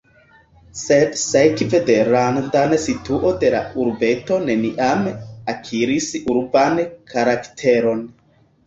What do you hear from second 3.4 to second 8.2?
la urbeto neniam akiris urban karakteron.